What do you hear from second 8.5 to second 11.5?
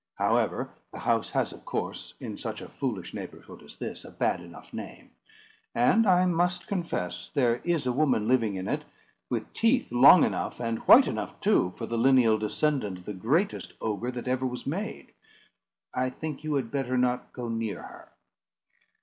in it, with teeth long enough, and white enough